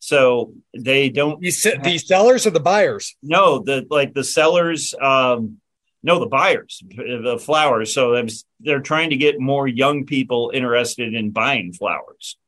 So 0.00 0.54
they 0.76 1.08
don't. 1.08 1.40
These, 1.40 1.66
these 1.84 2.06
sellers 2.06 2.46
or 2.46 2.50
the 2.50 2.60
buyers? 2.60 3.16
No, 3.22 3.60
the 3.60 3.86
like 3.88 4.12
the 4.12 4.24
sellers. 4.24 4.94
Um, 5.00 5.58
no, 6.02 6.18
the 6.18 6.26
buyers, 6.26 6.82
the 6.88 7.38
flowers. 7.38 7.92
So 7.92 8.26
they're 8.58 8.80
trying 8.80 9.10
to 9.10 9.16
get 9.16 9.38
more 9.38 9.68
young 9.68 10.06
people 10.06 10.50
interested 10.54 11.14
in 11.14 11.30
buying 11.30 11.74
flowers. 11.74 12.38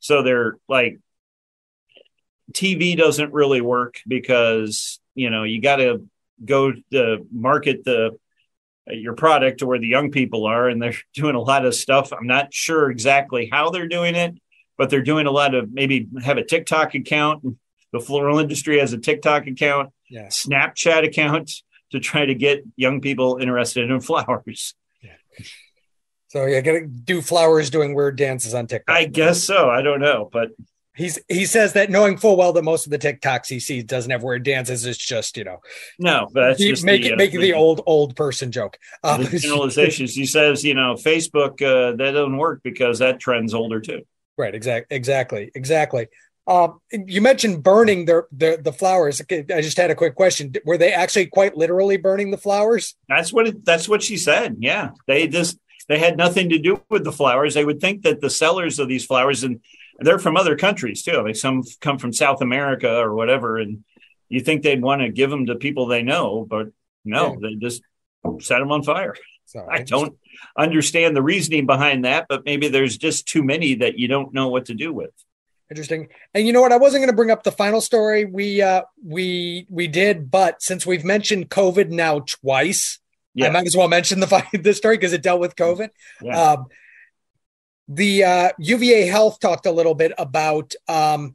So 0.00 0.22
they're 0.22 0.58
like, 0.68 0.98
TV 2.52 2.96
doesn't 2.96 3.32
really 3.32 3.60
work 3.60 4.00
because 4.06 4.98
you 5.14 5.30
know 5.30 5.44
you 5.44 5.62
got 5.62 5.76
to 5.76 6.04
go 6.44 6.72
to 6.90 7.26
market 7.30 7.84
the 7.84 8.18
your 8.88 9.14
product 9.14 9.60
to 9.60 9.66
where 9.66 9.78
the 9.78 9.86
young 9.86 10.10
people 10.10 10.46
are, 10.46 10.68
and 10.68 10.82
they're 10.82 10.94
doing 11.14 11.36
a 11.36 11.40
lot 11.40 11.64
of 11.64 11.76
stuff. 11.76 12.12
I'm 12.12 12.26
not 12.26 12.52
sure 12.52 12.90
exactly 12.90 13.48
how 13.50 13.70
they're 13.70 13.88
doing 13.88 14.16
it 14.16 14.34
but 14.80 14.88
they're 14.88 15.02
doing 15.02 15.26
a 15.26 15.30
lot 15.30 15.54
of 15.54 15.70
maybe 15.70 16.08
have 16.24 16.38
a 16.38 16.42
TikTok 16.42 16.94
account. 16.94 17.44
The 17.92 18.00
floral 18.00 18.38
industry 18.38 18.78
has 18.78 18.94
a 18.94 18.98
TikTok 18.98 19.46
account, 19.46 19.90
yeah. 20.08 20.28
Snapchat 20.28 21.06
account 21.06 21.52
to 21.92 22.00
try 22.00 22.24
to 22.24 22.34
get 22.34 22.64
young 22.76 23.02
people 23.02 23.36
interested 23.36 23.90
in 23.90 24.00
flowers. 24.00 24.72
Yeah. 25.02 25.44
So 26.28 26.46
yeah, 26.46 26.62
gonna 26.62 26.86
do 26.86 27.20
flowers 27.20 27.68
doing 27.68 27.94
weird 27.94 28.16
dances 28.16 28.54
on 28.54 28.68
TikTok. 28.68 28.96
I 28.96 29.04
guess 29.04 29.44
so. 29.44 29.68
I 29.68 29.82
don't 29.82 30.00
know, 30.00 30.30
but 30.32 30.52
he's 30.94 31.18
he 31.28 31.44
says 31.44 31.74
that 31.74 31.90
knowing 31.90 32.16
full 32.16 32.38
well 32.38 32.54
that 32.54 32.64
most 32.64 32.86
of 32.86 32.90
the 32.90 32.98
TikToks 32.98 33.48
he 33.48 33.60
sees 33.60 33.84
doesn't 33.84 34.10
have 34.10 34.22
weird 34.22 34.44
dances. 34.44 34.86
It's 34.86 34.96
just 34.96 35.36
you 35.36 35.44
know, 35.44 35.58
no, 35.98 36.26
but 36.32 36.40
that's 36.40 36.60
just 36.60 36.86
make 36.86 37.02
the, 37.02 37.08
it 37.08 37.12
uh, 37.12 37.16
make 37.16 37.32
the 37.32 37.52
old 37.52 37.82
old 37.84 38.16
person 38.16 38.50
joke. 38.50 38.78
Um, 39.04 39.26
generalizations. 39.26 40.14
he 40.14 40.24
says, 40.24 40.64
you 40.64 40.72
know, 40.72 40.94
Facebook 40.94 41.60
uh, 41.60 41.96
that 41.96 42.12
doesn't 42.12 42.38
work 42.38 42.62
because 42.64 43.00
that 43.00 43.20
trend's 43.20 43.52
older 43.52 43.78
too. 43.78 44.04
Right. 44.40 44.54
Exactly. 44.54 44.96
Exactly. 44.96 45.50
Exactly. 45.54 46.08
Um, 46.46 46.80
you 46.90 47.20
mentioned 47.20 47.62
burning 47.62 48.06
the, 48.06 48.26
the 48.32 48.58
the 48.60 48.72
flowers. 48.72 49.20
I 49.30 49.60
just 49.60 49.76
had 49.76 49.90
a 49.90 49.94
quick 49.94 50.14
question. 50.16 50.52
Were 50.64 50.78
they 50.78 50.92
actually 50.92 51.26
quite 51.26 51.56
literally 51.56 51.96
burning 51.96 52.30
the 52.30 52.38
flowers? 52.38 52.96
That's 53.08 53.32
what 53.32 53.46
it, 53.46 53.64
that's 53.64 53.88
what 53.88 54.02
she 54.02 54.16
said. 54.16 54.56
Yeah, 54.58 54.90
they 55.06 55.28
just 55.28 55.58
they 55.88 55.98
had 55.98 56.16
nothing 56.16 56.48
to 56.48 56.58
do 56.58 56.82
with 56.88 57.04
the 57.04 57.12
flowers. 57.12 57.54
They 57.54 57.64
would 57.64 57.80
think 57.80 58.02
that 58.02 58.20
the 58.20 58.30
sellers 58.30 58.78
of 58.78 58.88
these 58.88 59.04
flowers 59.04 59.44
and 59.44 59.60
they're 60.00 60.18
from 60.18 60.36
other 60.36 60.56
countries 60.56 61.02
too. 61.02 61.22
Like 61.22 61.36
some 61.36 61.62
come 61.80 61.98
from 61.98 62.12
South 62.12 62.40
America 62.40 62.90
or 62.96 63.14
whatever, 63.14 63.58
and 63.58 63.84
you 64.28 64.40
think 64.40 64.62
they'd 64.62 64.82
want 64.82 65.02
to 65.02 65.10
give 65.10 65.30
them 65.30 65.46
to 65.46 65.56
people 65.56 65.86
they 65.86 66.02
know, 66.02 66.46
but 66.48 66.68
no, 67.04 67.32
yeah. 67.32 67.36
they 67.42 67.54
just 67.56 67.82
set 68.40 68.58
them 68.58 68.72
on 68.72 68.82
fire. 68.82 69.14
So 69.50 69.66
I 69.68 69.82
don't 69.82 70.16
understand 70.56 71.16
the 71.16 71.22
reasoning 71.22 71.66
behind 71.66 72.04
that, 72.04 72.26
but 72.28 72.44
maybe 72.44 72.68
there's 72.68 72.96
just 72.96 73.26
too 73.26 73.42
many 73.42 73.74
that 73.76 73.98
you 73.98 74.06
don't 74.06 74.32
know 74.32 74.46
what 74.46 74.66
to 74.66 74.74
do 74.74 74.92
with. 74.92 75.10
Interesting. 75.68 76.06
And 76.34 76.46
you 76.46 76.52
know 76.52 76.60
what? 76.60 76.70
I 76.70 76.76
wasn't 76.76 77.00
going 77.00 77.10
to 77.10 77.16
bring 77.16 77.32
up 77.32 77.42
the 77.42 77.50
final 77.50 77.80
story. 77.80 78.24
We 78.24 78.62
uh 78.62 78.82
we 79.04 79.66
we 79.68 79.88
did, 79.88 80.30
but 80.30 80.62
since 80.62 80.86
we've 80.86 81.04
mentioned 81.04 81.50
COVID 81.50 81.90
now 81.90 82.20
twice, 82.20 83.00
yeah. 83.34 83.48
I 83.48 83.50
might 83.50 83.66
as 83.66 83.76
well 83.76 83.88
mention 83.88 84.20
the 84.20 84.44
this 84.52 84.76
story 84.76 84.96
because 84.96 85.12
it 85.12 85.22
dealt 85.22 85.40
with 85.40 85.56
COVID. 85.56 85.88
Yeah. 86.22 86.40
Um, 86.40 86.66
the 87.88 88.22
uh, 88.22 88.50
UVA 88.60 89.06
Health 89.06 89.40
talked 89.40 89.66
a 89.66 89.72
little 89.72 89.96
bit 89.96 90.12
about 90.16 90.74
um, 90.86 91.34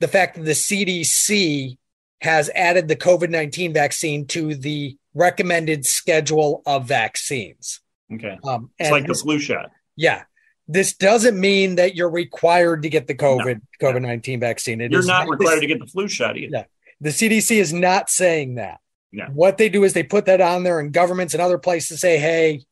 the 0.00 0.08
fact 0.08 0.36
that 0.36 0.44
the 0.44 0.50
CDC 0.50 1.78
has 2.24 2.50
added 2.54 2.88
the 2.88 2.96
COVID 2.96 3.30
19 3.30 3.72
vaccine 3.72 4.26
to 4.28 4.54
the 4.54 4.96
recommended 5.14 5.86
schedule 5.86 6.62
of 6.66 6.86
vaccines. 6.86 7.80
Okay. 8.12 8.38
Um, 8.44 8.70
it's 8.78 8.90
like 8.90 9.06
the 9.06 9.14
flu 9.14 9.38
shot. 9.38 9.70
Yeah. 9.96 10.24
This 10.66 10.94
doesn't 10.94 11.38
mean 11.38 11.76
that 11.76 11.94
you're 11.94 12.10
required 12.10 12.82
to 12.82 12.88
get 12.88 13.06
the 13.06 13.14
COVID 13.14 13.60
no, 13.80 13.88
COVID 13.88 14.02
19 14.02 14.40
no. 14.40 14.46
vaccine. 14.46 14.80
It 14.80 14.90
you're 14.90 15.04
not 15.04 15.28
required 15.28 15.56
this, 15.56 15.60
to 15.60 15.66
get 15.66 15.78
the 15.78 15.86
flu 15.86 16.08
shot 16.08 16.36
either. 16.36 16.56
Yeah. 16.56 16.64
The 17.00 17.10
CDC 17.10 17.56
is 17.56 17.72
not 17.72 18.08
saying 18.08 18.54
that. 18.56 18.80
No. 19.12 19.26
What 19.26 19.58
they 19.58 19.68
do 19.68 19.84
is 19.84 19.92
they 19.92 20.02
put 20.02 20.26
that 20.26 20.40
on 20.40 20.64
there, 20.64 20.80
and 20.80 20.92
governments 20.92 21.34
and 21.34 21.42
other 21.42 21.58
places 21.58 22.00
say, 22.00 22.18
hey, 22.18 22.64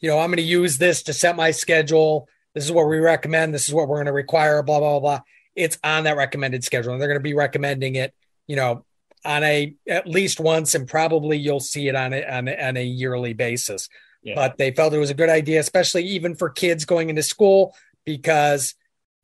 you 0.00 0.10
know, 0.10 0.18
I'm 0.18 0.28
going 0.28 0.36
to 0.36 0.42
use 0.42 0.76
this 0.76 1.04
to 1.04 1.12
set 1.12 1.36
my 1.36 1.52
schedule. 1.52 2.28
This 2.54 2.64
is 2.64 2.72
what 2.72 2.88
we 2.88 2.98
recommend. 2.98 3.54
This 3.54 3.68
is 3.68 3.74
what 3.74 3.88
we're 3.88 3.96
going 3.96 4.06
to 4.06 4.12
require, 4.12 4.62
blah, 4.62 4.80
blah, 4.80 5.00
blah. 5.00 5.20
It's 5.54 5.78
on 5.84 6.04
that 6.04 6.16
recommended 6.16 6.64
schedule. 6.64 6.92
And 6.92 7.00
they're 7.00 7.08
going 7.08 7.20
to 7.20 7.22
be 7.22 7.34
recommending 7.34 7.94
it, 7.94 8.12
you 8.46 8.56
know, 8.56 8.84
on 9.24 9.44
a 9.44 9.74
at 9.88 10.06
least 10.06 10.40
once, 10.40 10.74
and 10.74 10.88
probably 10.88 11.38
you'll 11.38 11.60
see 11.60 11.88
it 11.88 11.94
on 11.94 12.12
a, 12.12 12.24
on 12.24 12.48
a, 12.48 12.68
on 12.68 12.76
a 12.76 12.84
yearly 12.84 13.32
basis. 13.32 13.88
Yeah. 14.22 14.34
But 14.34 14.56
they 14.56 14.70
felt 14.70 14.94
it 14.94 14.98
was 14.98 15.10
a 15.10 15.14
good 15.14 15.28
idea, 15.28 15.60
especially 15.60 16.04
even 16.04 16.34
for 16.34 16.48
kids 16.48 16.84
going 16.84 17.10
into 17.10 17.22
school, 17.22 17.74
because 18.04 18.74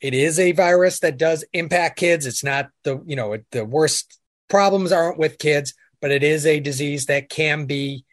it 0.01 0.15
is 0.15 0.39
a 0.39 0.53
virus 0.53 1.01
that 1.01 1.19
does 1.19 1.45
impact 1.53 1.99
kids. 1.99 2.27
It's 2.27 2.45
not 2.45 2.71
the 2.85 3.03
you 3.07 3.17
know 3.17 3.37
the 3.51 3.65
worst 3.65 4.19
problems 4.49 4.93
aren't 4.93 5.19
with 5.19 5.39
kids, 5.39 5.75
but 6.01 6.11
it 6.11 6.23
is 6.23 6.47
a 6.47 6.61
disease 6.61 7.07
that 7.07 7.29
can 7.29 7.67
be 7.67 8.05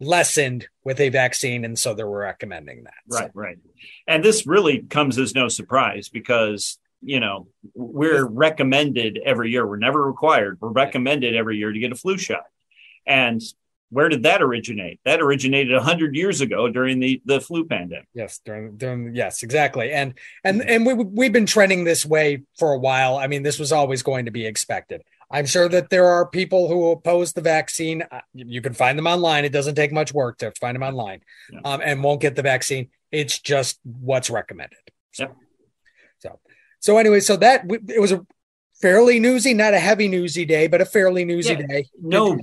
lessened 0.00 0.68
with 0.84 1.00
a 1.00 1.08
vaccine, 1.08 1.64
and 1.64 1.78
so 1.78 1.94
they 1.94 2.04
were 2.04 2.20
recommending 2.20 2.84
that. 2.84 2.94
Right, 3.08 3.26
so. 3.26 3.30
right. 3.34 3.58
And 4.06 4.24
this 4.24 4.46
really 4.46 4.80
comes 4.80 5.18
as 5.18 5.34
no 5.34 5.48
surprise 5.48 6.08
because 6.08 6.78
you 7.02 7.20
know 7.20 7.48
we're 7.74 8.26
recommended 8.26 9.18
every 9.24 9.50
year. 9.50 9.66
We're 9.66 9.76
never 9.76 10.04
required. 10.04 10.58
We're 10.60 10.70
recommended 10.70 11.34
every 11.34 11.56
year 11.56 11.72
to 11.72 11.78
get 11.78 11.92
a 11.92 11.96
flu 11.96 12.18
shot. 12.18 12.44
And 13.06 13.42
where 13.90 14.08
did 14.08 14.24
that 14.24 14.42
originate? 14.42 15.00
That 15.04 15.20
originated 15.20 15.80
hundred 15.80 16.14
years 16.14 16.40
ago 16.40 16.68
during 16.68 17.00
the 17.00 17.22
the 17.24 17.40
flu 17.40 17.64
pandemic. 17.64 18.08
Yes, 18.14 18.40
during 18.44 18.76
during 18.76 19.14
yes, 19.14 19.42
exactly. 19.42 19.92
And 19.92 20.14
and 20.44 20.62
and 20.62 20.84
we 20.84 20.94
we've 20.94 21.32
been 21.32 21.46
trending 21.46 21.84
this 21.84 22.04
way 22.04 22.42
for 22.58 22.72
a 22.72 22.78
while. 22.78 23.16
I 23.16 23.26
mean, 23.26 23.42
this 23.42 23.58
was 23.58 23.72
always 23.72 24.02
going 24.02 24.26
to 24.26 24.30
be 24.30 24.46
expected. 24.46 25.02
I'm 25.30 25.46
sure 25.46 25.68
that 25.68 25.90
there 25.90 26.06
are 26.06 26.26
people 26.26 26.68
who 26.68 26.90
oppose 26.90 27.32
the 27.32 27.42
vaccine. 27.42 28.02
Uh, 28.10 28.20
you 28.32 28.62
can 28.62 28.72
find 28.72 28.98
them 28.98 29.06
online. 29.06 29.44
It 29.44 29.52
doesn't 29.52 29.74
take 29.74 29.92
much 29.92 30.12
work 30.12 30.38
to 30.38 30.52
find 30.52 30.74
them 30.74 30.82
online, 30.82 31.20
yeah. 31.52 31.60
um, 31.64 31.80
and 31.84 32.02
won't 32.02 32.20
get 32.20 32.34
the 32.34 32.42
vaccine. 32.42 32.88
It's 33.10 33.38
just 33.38 33.78
what's 33.84 34.30
recommended. 34.30 34.78
So, 35.12 35.24
yep. 35.24 35.36
So, 36.80 36.98
anyway, 36.98 37.20
so 37.20 37.36
that 37.36 37.64
it 37.88 38.00
was 38.00 38.12
a 38.12 38.26
fairly 38.80 39.18
newsy, 39.18 39.54
not 39.54 39.74
a 39.74 39.78
heavy 39.78 40.08
newsy 40.08 40.44
day, 40.44 40.66
but 40.66 40.80
a 40.80 40.86
fairly 40.86 41.24
newsy 41.24 41.54
yeah. 41.54 41.66
day. 41.66 41.86
No 42.00 42.38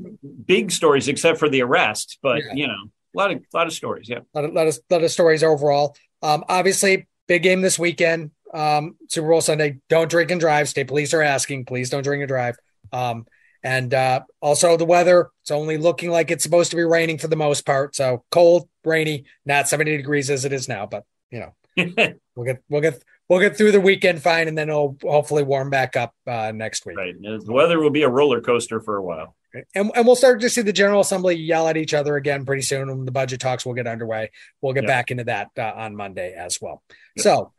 big 0.46 0.72
stories 0.72 1.08
except 1.08 1.40
for 1.40 1.50
the 1.50 1.62
arrest, 1.62 2.20
but 2.22 2.40
yeah. 2.44 2.54
you 2.54 2.68
know, 2.68 2.74
a 2.74 3.18
lot 3.18 3.32
of 3.32 3.38
a 3.38 3.58
lot 3.58 3.68
of 3.68 3.74
stories. 3.74 4.10
Yeah, 4.10 4.20
a 4.34 4.42
lot 4.42 4.46
of, 4.46 4.54
lot 4.54 4.68
of, 4.68 4.80
lot 4.90 5.04
of 5.04 5.12
stories 5.12 5.44
overall. 5.44 5.96
Um, 6.22 6.44
obviously, 6.50 7.08
big 7.28 7.44
game 7.44 7.62
this 7.62 7.80
weekend. 7.80 8.32
Um, 8.54 8.96
Super 9.10 9.30
Bowl 9.30 9.42
Sunday. 9.42 9.80
Don't 9.90 10.10
drink 10.10 10.32
and 10.32 10.40
drive. 10.40 10.70
State 10.70 10.88
police 10.88 11.14
are 11.14 11.22
asking. 11.22 11.66
Please 11.66 11.90
don't 11.90 12.04
drink 12.04 12.22
and 12.22 12.28
drive. 12.28 12.56
Um, 12.92 13.26
and 13.64 13.94
uh, 13.94 14.22
also 14.42 14.78
the 14.78 14.86
weather. 14.86 15.30
It's 15.42 15.52
only 15.52 15.78
looking 15.78 16.12
like 16.12 16.30
it's 16.30 16.44
supposed 16.44 16.70
to 16.72 16.78
be 16.78 16.84
raining 16.84 17.18
for 17.18 17.28
the 17.28 17.36
most 17.36 17.66
part. 17.66 17.96
So 17.96 18.24
cold, 18.32 18.70
rainy, 18.84 19.26
not 19.46 19.68
70 19.68 19.98
degrees 19.98 20.30
as 20.30 20.46
it 20.46 20.54
is 20.54 20.68
now. 20.68 20.86
But 20.86 21.04
you 21.32 21.40
know, 21.40 21.56
we'll 22.36 22.46
get 22.46 22.62
we'll 22.70 22.82
get 22.82 23.02
we'll 23.30 23.40
get 23.40 23.58
through 23.58 23.72
the 23.72 23.82
weekend 23.82 24.22
fine, 24.22 24.48
and 24.48 24.58
then 24.58 24.70
it'll 24.70 24.98
hopefully 25.02 25.44
warm 25.44 25.70
back 25.70 25.96
up 25.96 26.14
uh, 26.28 26.52
next 26.54 26.86
week. 26.86 26.98
Right. 26.98 27.16
The 27.20 27.52
weather 27.52 27.80
will 27.80 27.90
be 27.90 28.04
a 28.04 28.10
roller 28.10 28.42
coaster 28.42 28.80
for 28.80 28.98
a 28.98 29.04
while. 29.04 29.36
And, 29.74 29.92
and 29.96 30.06
we'll 30.06 30.18
start 30.18 30.42
to 30.42 30.50
see 30.50 30.62
the 30.62 30.74
General 30.74 31.00
Assembly 31.00 31.36
yell 31.36 31.68
at 31.68 31.78
each 31.78 31.94
other 31.94 32.18
again 32.18 32.46
pretty 32.46 32.62
soon. 32.62 32.90
When 32.90 33.06
the 33.06 33.12
budget 33.12 33.40
talks 33.40 33.66
will 33.66 33.74
get 33.74 33.88
underway. 33.88 34.32
We'll 34.62 34.74
get 34.74 34.84
yep. 34.84 34.90
back 34.90 35.12
into 35.12 35.24
that 35.26 35.52
uh, 35.58 35.72
on 35.76 35.96
Monday 35.96 36.34
as 36.34 36.62
well. 36.62 36.84
Yep. 37.16 37.24
So, 37.24 37.52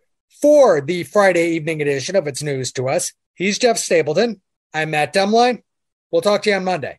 for 0.42 0.82
the 0.82 1.04
Friday 1.04 1.52
evening 1.52 1.80
edition 1.80 2.14
of 2.14 2.26
It's 2.26 2.42
News 2.42 2.73
to 2.73 2.88
Us, 2.88 3.14
he's 3.35 3.58
Jeff 3.58 3.78
Stapleton. 3.78 4.42
I'm 4.75 4.90
Matt 4.90 5.14
Demline. 5.14 5.62
We'll 6.11 6.20
talk 6.20 6.42
to 6.42 6.50
you 6.50 6.56
on 6.56 6.64
Monday. 6.64 6.99